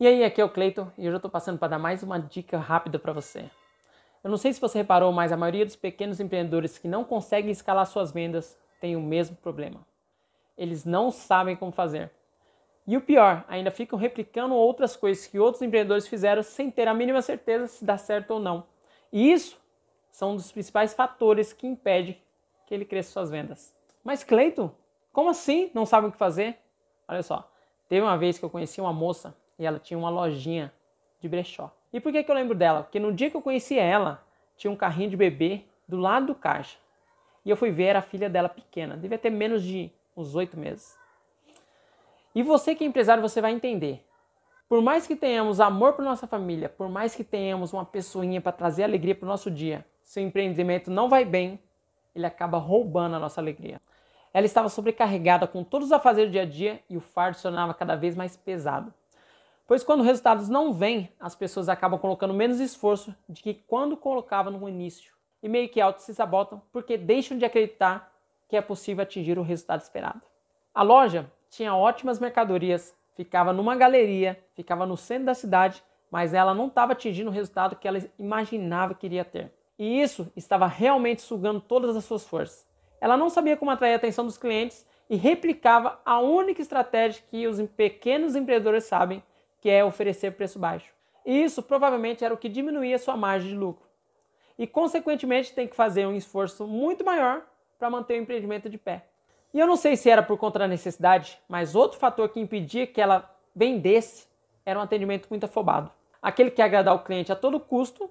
[0.00, 2.18] E aí, aqui é o Cleiton e hoje eu estou passando para dar mais uma
[2.18, 3.50] dica rápida para você.
[4.24, 7.50] Eu não sei se você reparou, mas a maioria dos pequenos empreendedores que não conseguem
[7.50, 9.86] escalar suas vendas tem o mesmo problema.
[10.56, 12.10] Eles não sabem como fazer.
[12.86, 16.94] E o pior, ainda ficam replicando outras coisas que outros empreendedores fizeram sem ter a
[16.94, 18.66] mínima certeza se dá certo ou não.
[19.12, 19.60] E isso
[20.10, 22.18] são um dos principais fatores que impede
[22.66, 23.76] que ele cresça suas vendas.
[24.02, 24.70] Mas Cleiton,
[25.12, 26.56] como assim não sabe o que fazer?
[27.06, 27.52] Olha só,
[27.86, 30.72] teve uma vez que eu conheci uma moça e ela tinha uma lojinha
[31.20, 31.70] de brechó.
[31.92, 32.82] E por que, que eu lembro dela?
[32.82, 34.24] Porque no dia que eu conheci ela,
[34.56, 36.78] tinha um carrinho de bebê do lado do caixa.
[37.44, 40.98] E eu fui ver a filha dela pequena, devia ter menos de uns oito meses.
[42.34, 44.02] E você que é empresário, você vai entender.
[44.66, 48.52] Por mais que tenhamos amor para nossa família, por mais que tenhamos uma pessoinha para
[48.52, 51.60] trazer alegria para o nosso dia, se o empreendimento não vai bem,
[52.14, 53.78] ele acaba roubando a nossa alegria.
[54.32, 57.42] Ela estava sobrecarregada com todos os afazeres do dia a dia e o fardo se
[57.42, 58.94] tornava cada vez mais pesado.
[59.70, 63.96] Pois quando os resultados não vêm, as pessoas acabam colocando menos esforço de que quando
[63.96, 65.14] colocava no início.
[65.40, 68.12] E meio que auto se sabotam porque deixam de acreditar
[68.48, 70.22] que é possível atingir o resultado esperado.
[70.74, 76.52] A loja tinha ótimas mercadorias, ficava numa galeria, ficava no centro da cidade, mas ela
[76.52, 79.54] não estava atingindo o resultado que ela imaginava que iria ter.
[79.78, 82.66] E isso estava realmente sugando todas as suas forças.
[83.00, 87.46] Ela não sabia como atrair a atenção dos clientes e replicava a única estratégia que
[87.46, 89.22] os pequenos empreendedores sabem,
[89.60, 90.92] que é oferecer preço baixo.
[91.24, 93.86] E isso provavelmente era o que diminuía sua margem de lucro.
[94.58, 97.42] E, consequentemente, tem que fazer um esforço muito maior
[97.78, 99.06] para manter o empreendimento de pé.
[99.52, 102.86] E eu não sei se era por conta da necessidade, mas outro fator que impedia
[102.86, 104.28] que ela vendesse
[104.64, 105.90] era um atendimento muito afobado.
[106.22, 108.10] Aquele que agradar o cliente a todo custo,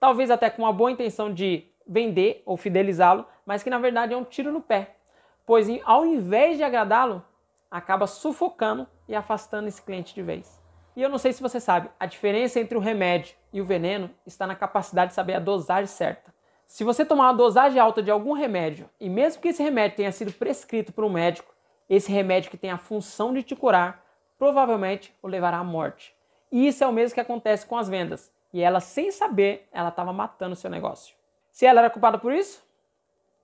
[0.00, 4.16] talvez até com uma boa intenção de vender ou fidelizá-lo, mas que na verdade é
[4.16, 4.96] um tiro no pé,
[5.44, 7.22] pois ao invés de agradá-lo,
[7.70, 10.63] acaba sufocando e afastando esse cliente de vez.
[10.96, 14.10] E eu não sei se você sabe, a diferença entre o remédio e o veneno
[14.24, 16.32] está na capacidade de saber a dosagem certa.
[16.66, 20.12] Se você tomar uma dosagem alta de algum remédio, e mesmo que esse remédio tenha
[20.12, 21.52] sido prescrito por um médico,
[21.90, 24.04] esse remédio que tem a função de te curar,
[24.38, 26.14] provavelmente o levará à morte.
[26.50, 28.32] E isso é o mesmo que acontece com as vendas.
[28.52, 31.14] E ela, sem saber, ela estava matando o seu negócio.
[31.50, 32.64] Se ela era culpada por isso?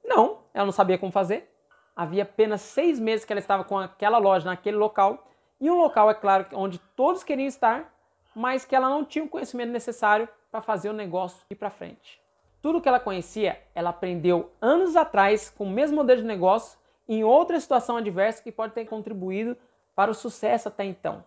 [0.05, 1.53] Não, ela não sabia como fazer.
[1.95, 5.30] Havia apenas seis meses que ela estava com aquela loja naquele local
[5.61, 7.93] e um local, é claro, onde todos queriam estar,
[8.35, 12.21] mas que ela não tinha o conhecimento necessário para fazer o negócio ir para frente.
[12.63, 16.79] Tudo que ela conhecia, ela aprendeu anos atrás com o mesmo modelo de negócio
[17.09, 19.57] em outra situação adversa que pode ter contribuído
[19.95, 21.25] para o sucesso até então.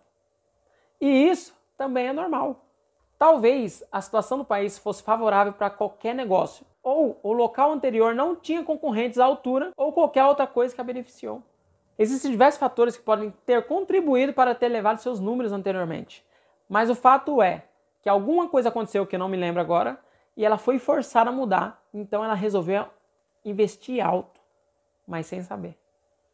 [1.00, 2.64] E isso também é normal.
[3.18, 8.34] Talvez a situação do país fosse favorável para qualquer negócio, ou o local anterior não
[8.34, 11.42] tinha concorrentes à altura, ou qualquer outra coisa que a beneficiou.
[11.98, 16.24] Existem diversos fatores que podem ter contribuído para ter levado seus números anteriormente.
[16.68, 17.64] Mas o fato é
[18.02, 19.98] que alguma coisa aconteceu que eu não me lembro agora
[20.36, 22.86] e ela foi forçada a mudar, então ela resolveu
[23.44, 24.40] investir alto,
[25.06, 25.78] mas sem saber.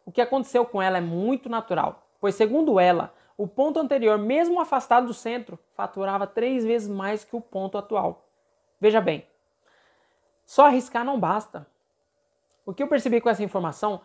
[0.06, 4.60] O que aconteceu com ela é muito natural, pois segundo ela, o ponto anterior, mesmo
[4.60, 8.26] afastado do centro, faturava três vezes mais que o ponto atual.
[8.80, 9.26] Veja bem,
[10.44, 11.66] só arriscar não basta.
[12.66, 14.00] O que eu percebi com essa informação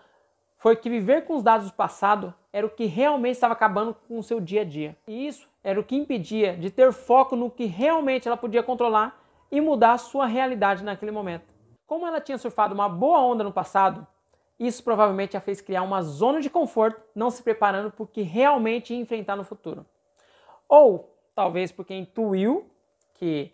[0.57, 4.17] foi que viver com os dados do passado era o que realmente estava acabando com
[4.17, 4.97] o seu dia a dia.
[5.07, 9.21] E isso era o que impedia de ter foco no que realmente ela podia controlar
[9.51, 11.53] e mudar a sua realidade naquele momento.
[11.85, 14.05] Como ela tinha surfado uma boa onda no passado,
[14.59, 18.21] isso provavelmente a fez criar uma zona de conforto, não se preparando para o que
[18.21, 19.85] realmente ia enfrentar no futuro.
[20.67, 22.65] Ou talvez porque intuiu
[23.15, 23.51] que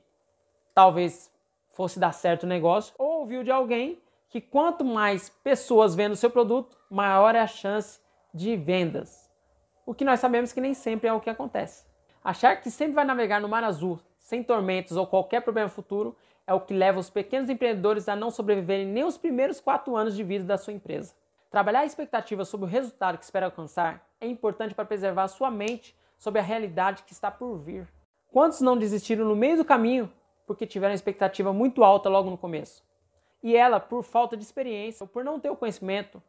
[0.74, 1.32] talvez
[1.70, 4.00] fosse dar certo o negócio, ou ouviu de alguém
[4.32, 8.00] que quanto mais pessoas vendo o seu produto, maior é a chance
[8.34, 9.30] de vendas.
[9.86, 11.86] O que nós sabemos que nem sempre é o que acontece.
[12.24, 16.16] Achar que sempre vai navegar no mar azul, sem tormentos ou qualquer problema futuro,
[16.48, 20.16] é o que leva os pequenos empreendedores a não sobreviverem nem os primeiros quatro anos
[20.16, 21.14] de vida da sua empresa.
[21.50, 25.94] Trabalhar a expectativa sobre o resultado que espera alcançar é importante para preservar sua mente
[26.18, 27.86] sobre a realidade que está por vir.
[28.30, 30.10] Quantos não desistiram no meio do caminho
[30.48, 32.82] porque tiveram expectativa muito alta logo no começo?
[33.44, 36.22] E ela, por falta de experiência ou por não ter o conhecimento,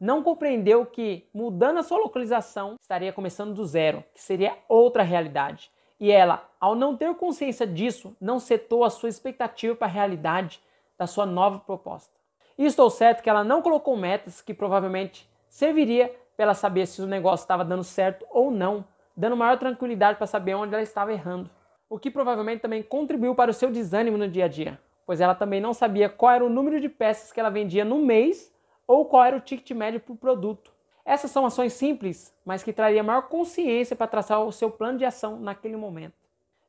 [0.00, 5.70] não compreendeu que mudando a sua localização estaria começando do zero, que seria outra realidade.
[6.00, 10.60] E ela, ao não ter consciência disso, não setou a sua expectativa para a realidade
[10.98, 12.12] da sua nova proposta.
[12.58, 17.00] E estou certo que ela não colocou metas que provavelmente serviria para ela saber se
[17.00, 18.84] o negócio estava dando certo ou não,
[19.16, 21.48] dando maior tranquilidade para saber onde ela estava errando.
[21.88, 25.34] O que provavelmente também contribuiu para o seu desânimo no dia a dia pois ela
[25.34, 28.52] também não sabia qual era o número de peças que ela vendia no mês
[28.86, 30.72] ou qual era o ticket médio o produto.
[31.04, 35.04] Essas são ações simples, mas que traria maior consciência para traçar o seu plano de
[35.04, 36.14] ação naquele momento.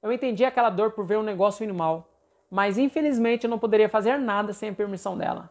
[0.04, 2.10] Eu entendi aquela dor por ver um negócio indo mal,
[2.52, 5.50] mas infelizmente eu não poderia fazer nada sem a permissão dela.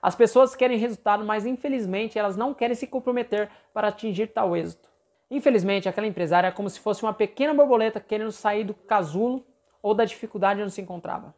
[0.00, 4.88] As pessoas querem resultado, mas infelizmente elas não querem se comprometer para atingir tal êxito.
[5.30, 9.44] Infelizmente, aquela empresária é como se fosse uma pequena borboleta querendo sair do casulo
[9.82, 11.34] ou da dificuldade onde se encontrava.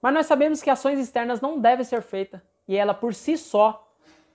[0.00, 3.88] Mas nós sabemos que ações externas não devem ser feitas e ela por si só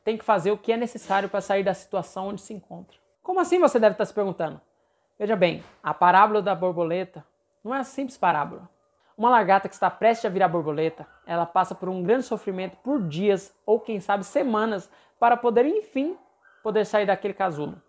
[0.04, 2.98] tem que fazer o que é necessário para sair da situação onde se encontra.
[3.22, 4.60] Como assim você deve estar se perguntando?
[5.18, 7.26] Veja bem, a parábola da borboleta
[7.64, 8.70] não é uma simples parábola.
[9.18, 13.02] Uma lagarta que está prestes a virar borboleta, ela passa por um grande sofrimento por
[13.02, 14.90] dias ou quem sabe semanas
[15.20, 16.18] para poder enfim
[16.64, 17.82] poder sair daquele casulo.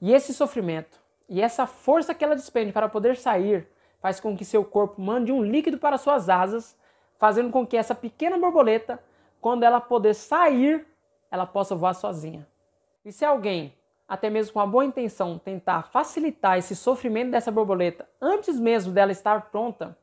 [0.00, 0.98] E esse sofrimento
[1.28, 3.68] e essa força que ela despende para poder sair
[4.00, 6.77] faz com que seu corpo mande um líquido para suas asas,
[7.18, 9.02] fazendo com que essa pequena borboleta,
[9.40, 10.86] quando ela poder sair,
[11.30, 12.46] ela possa voar sozinha.
[13.04, 13.74] E se alguém,
[14.08, 19.12] até mesmo com a boa intenção, tentar facilitar esse sofrimento dessa borboleta antes mesmo dela
[19.12, 19.96] estar pronta,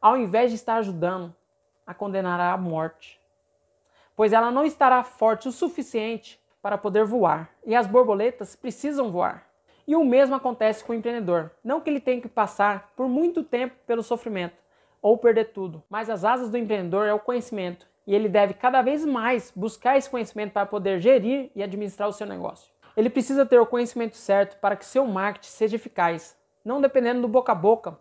[0.00, 1.34] ao invés de estar ajudando,
[1.86, 3.20] a condenará à morte.
[4.14, 9.46] Pois ela não estará forte o suficiente para poder voar, e as borboletas precisam voar.
[9.86, 11.50] E o mesmo acontece com o empreendedor.
[11.62, 14.63] Não que ele tenha que passar por muito tempo pelo sofrimento
[15.04, 18.80] ou perder tudo, mas as asas do empreendedor é o conhecimento, e ele deve cada
[18.80, 22.72] vez mais buscar esse conhecimento para poder gerir e administrar o seu negócio.
[22.96, 26.34] Ele precisa ter o conhecimento certo para que seu marketing seja eficaz,
[26.64, 27.98] não dependendo do boca a boca,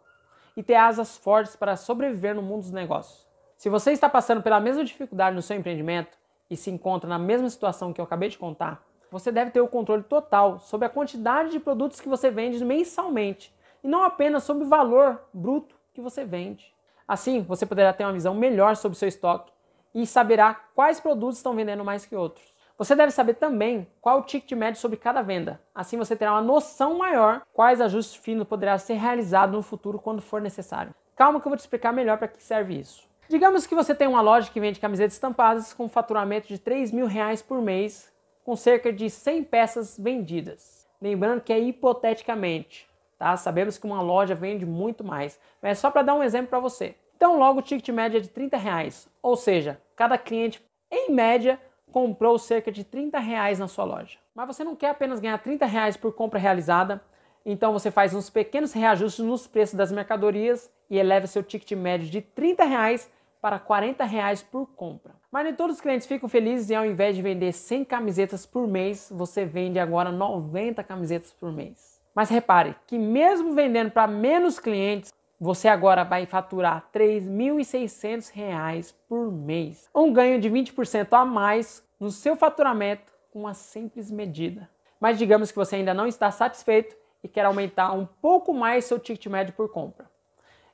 [0.56, 3.28] e ter asas fortes para sobreviver no mundo dos negócios.
[3.58, 6.18] Se você está passando pela mesma dificuldade no seu empreendimento
[6.50, 9.68] e se encontra na mesma situação que eu acabei de contar, você deve ter o
[9.68, 13.54] controle total sobre a quantidade de produtos que você vende mensalmente
[13.84, 16.73] e não apenas sobre o valor bruto que você vende.
[17.08, 19.52] Assim, você poderá ter uma visão melhor sobre seu estoque
[19.94, 22.54] e saberá quais produtos estão vendendo mais que outros.
[22.78, 25.62] Você deve saber também qual o ticket médio sobre cada venda.
[25.76, 30.22] Assim você terá uma noção maior quais ajustes finos poderá ser realizado no futuro quando
[30.22, 30.94] for necessário.
[31.16, 33.08] Calma que eu vou te explicar melhor para que serve isso.
[33.30, 37.06] Digamos que você tem uma loja que vende camisetas estampadas com faturamento de 3 mil
[37.06, 38.12] reais por mês,
[38.44, 40.88] com cerca de 100 peças vendidas.
[41.02, 42.88] Lembrando que é hipoteticamente,
[43.24, 43.38] tá?
[43.38, 46.60] Sabemos que uma loja vende muito mais, mas é só para dar um exemplo para
[46.60, 46.94] você.
[47.16, 50.62] Então logo o ticket médio é de 30 reais, ou seja, cada cliente
[50.92, 51.58] em média
[51.90, 54.20] comprou cerca de 30 reais na sua loja.
[54.36, 57.02] Mas você não quer apenas ganhar 30 reais por compra realizada,
[57.46, 62.10] então você faz uns pequenos reajustes nos preços das mercadorias e eleva seu ticket médio
[62.10, 63.10] de 30 reais
[63.42, 65.16] para 40 reais por compra.
[65.32, 68.68] Mas nem todos os clientes ficam felizes e ao invés de vender 100 camisetas por
[68.68, 71.93] mês, você vende agora 90 camisetas por mês.
[72.14, 79.32] Mas repare que mesmo vendendo para menos clientes, você agora vai faturar R$ 3.600 por
[79.32, 79.90] mês.
[79.94, 84.70] Um ganho de 20% a mais no seu faturamento com uma simples medida.
[85.00, 89.00] Mas digamos que você ainda não está satisfeito e quer aumentar um pouco mais seu
[89.00, 90.06] ticket médio por compra.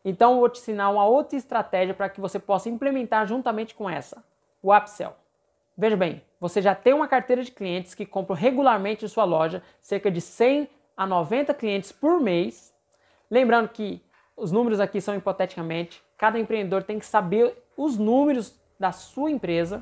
[0.04, 3.90] Então eu vou te ensinar uma outra estratégia para que você possa implementar juntamente com
[3.90, 4.24] essa,
[4.62, 5.16] o upsell.
[5.78, 9.64] Veja bem, você já tem uma carteira de clientes que compram regularmente em sua loja,
[9.82, 10.70] cerca de 100
[11.00, 12.76] a 90 clientes por mês.
[13.32, 14.04] Lembrando que
[14.36, 16.04] os números aqui são hipoteticamente.
[16.18, 19.82] Cada empreendedor tem que saber os números da sua empresa,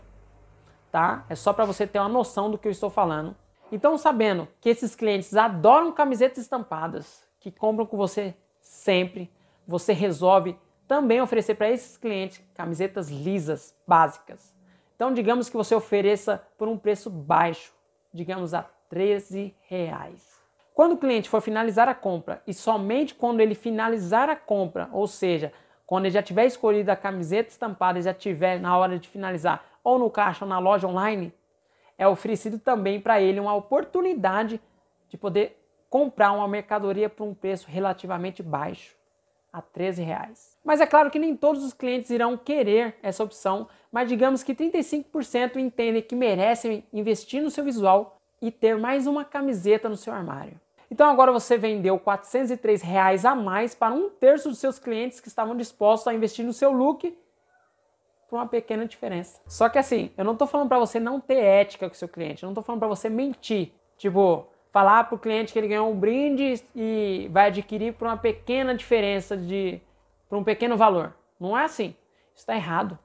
[0.92, 1.26] tá?
[1.28, 3.36] É só para você ter uma noção do que eu estou falando.
[3.72, 9.28] Então, sabendo que esses clientes adoram camisetas estampadas, que compram com você sempre,
[9.68, 10.56] você resolve
[10.88, 14.54] também oferecer para esses clientes camisetas lisas, básicas.
[14.96, 17.74] Então, digamos que você ofereça por um preço baixo,
[18.14, 20.37] digamos a 13 reais.
[20.78, 25.08] Quando o cliente for finalizar a compra e somente quando ele finalizar a compra, ou
[25.08, 25.52] seja,
[25.88, 29.66] quando ele já tiver escolhido a camiseta estampada e já tiver na hora de finalizar,
[29.84, 31.34] ou no caixa ou na loja online,
[31.98, 34.62] é oferecido também para ele uma oportunidade
[35.10, 38.96] de poder comprar uma mercadoria por um preço relativamente baixo,
[39.52, 40.60] a 13 reais.
[40.64, 44.54] Mas é claro que nem todos os clientes irão querer essa opção, mas digamos que
[44.54, 50.14] 35% entendem que merecem investir no seu visual e ter mais uma camiseta no seu
[50.14, 50.62] armário.
[50.90, 55.28] Então agora você vendeu 403 reais a mais para um terço dos seus clientes que
[55.28, 57.18] estavam dispostos a investir no seu look
[58.30, 59.42] por uma pequena diferença.
[59.48, 62.08] Só que assim, eu não estou falando para você não ter ética com o seu
[62.08, 63.72] cliente, eu não estou falando para você mentir.
[63.98, 68.18] Tipo, falar para o cliente que ele ganhou um brinde e vai adquirir por uma
[68.18, 69.82] pequena diferença de
[70.30, 71.16] por um pequeno valor.
[71.40, 71.96] Não é assim.
[72.36, 72.98] Está errado.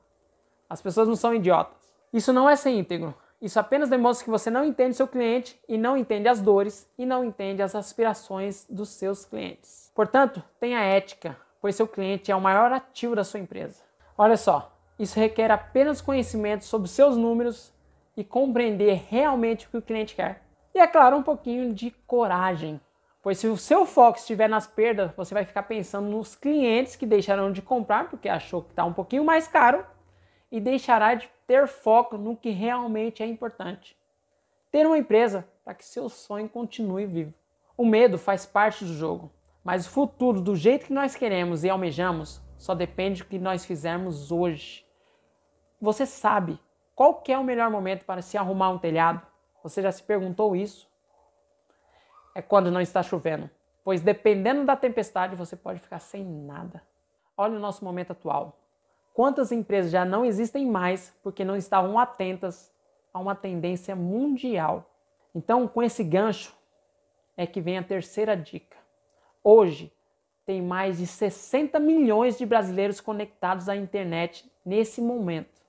[0.69, 1.95] As pessoas não são idiotas.
[2.13, 3.15] Isso não é ser íntegro.
[3.43, 7.05] Isso apenas demonstra que você não entende seu cliente e não entende as dores e
[7.05, 9.91] não entende as aspirações dos seus clientes.
[9.97, 13.83] Portanto, tenha ética, pois seu cliente é o maior ativo da sua empresa.
[14.17, 17.73] Olha só, isso requer apenas conhecimento sobre seus números
[18.17, 20.45] e compreender realmente o que o cliente quer.
[20.73, 22.81] E é claro, um pouquinho de coragem.
[23.21, 27.07] Pois se o seu foco estiver nas perdas, você vai ficar pensando nos clientes que
[27.07, 29.85] deixarão de comprar porque achou que está um pouquinho mais caro
[30.51, 33.97] e deixará de ter foco no que realmente é importante.
[34.71, 37.35] Ter uma empresa para que seu sonho continue vivo.
[37.77, 39.31] O medo faz parte do jogo,
[39.65, 43.65] mas o futuro, do jeito que nós queremos e almejamos, só depende do que nós
[43.65, 44.87] fizermos hoje.
[45.81, 46.61] Você sabe
[46.95, 49.21] qual é o melhor momento para se arrumar um telhado?
[49.63, 50.89] Você já se perguntou isso?
[52.35, 53.51] É quando não está chovendo,
[53.85, 56.83] pois dependendo da tempestade você pode ficar sem nada.
[57.37, 58.62] Olha o nosso momento atual.
[59.13, 62.73] Quantas empresas já não existem mais porque não estavam atentas
[63.13, 64.91] a uma tendência mundial?
[65.35, 66.55] Então, com esse gancho,
[67.37, 68.77] é que vem a terceira dica.
[69.43, 69.93] Hoje,
[70.45, 75.63] tem mais de 60 milhões de brasileiros conectados à internet nesse momento.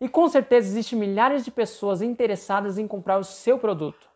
[0.00, 4.08] E com certeza existem milhares de pessoas interessadas em comprar o seu produto.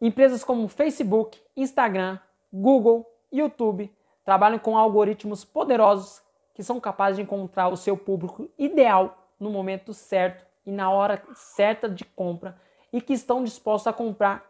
[0.00, 2.18] Empresas como Facebook, Instagram,
[2.52, 3.90] Google, YouTube
[4.24, 6.22] trabalham com algoritmos poderosos
[6.60, 11.22] que são capazes de encontrar o seu público ideal no momento certo e na hora
[11.32, 12.54] certa de compra
[12.92, 14.44] e que estão dispostos a comprar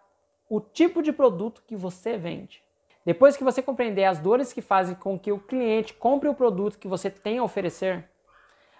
[0.48, 2.64] o tipo de produto que você vende.
[3.06, 6.80] Depois que você compreender as dores que fazem com que o cliente compre o produto
[6.80, 8.04] que você tem a oferecer,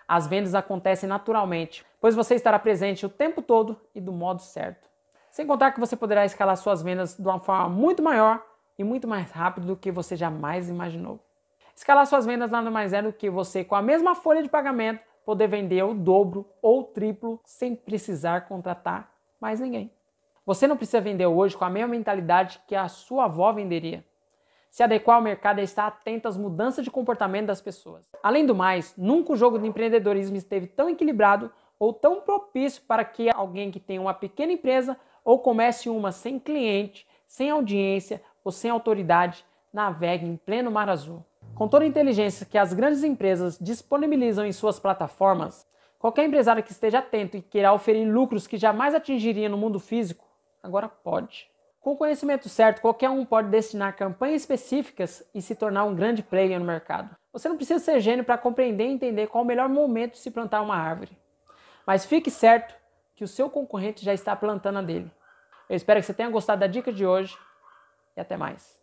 [0.09, 4.91] as vendas acontecem naturalmente, pois você estará presente o tempo todo e do modo certo.
[5.31, 8.45] Sem contar que você poderá escalar suas vendas de uma forma muito maior
[8.77, 11.21] e muito mais rápido do que você jamais imaginou.
[11.75, 15.03] Escalar suas vendas nada mais é do que você, com a mesma folha de pagamento,
[15.25, 19.93] poder vender o dobro ou o triplo sem precisar contratar mais ninguém.
[20.45, 24.05] Você não precisa vender hoje com a mesma mentalidade que a sua avó venderia.
[24.71, 28.09] Se adequar ao mercado é estar atento às mudanças de comportamento das pessoas.
[28.23, 33.05] Além do mais, nunca o jogo de empreendedorismo esteve tão equilibrado ou tão propício para
[33.05, 38.53] que alguém que tem uma pequena empresa ou comece uma sem cliente, sem audiência ou
[38.53, 41.25] sem autoridade navegue em pleno mar azul.
[41.61, 46.73] Com toda a inteligência que as grandes empresas disponibilizam em suas plataformas, qualquer empresário que
[46.73, 50.27] esteja atento e queira oferir lucros que jamais atingiria no mundo físico,
[50.63, 51.51] agora pode.
[51.79, 56.23] Com o conhecimento certo, qualquer um pode destinar campanhas específicas e se tornar um grande
[56.23, 57.15] player no mercado.
[57.31, 60.31] Você não precisa ser gênio para compreender e entender qual o melhor momento de se
[60.31, 61.15] plantar uma árvore.
[61.87, 62.75] Mas fique certo
[63.15, 65.13] que o seu concorrente já está plantando a dele.
[65.69, 67.37] Eu espero que você tenha gostado da dica de hoje
[68.17, 68.80] e até mais.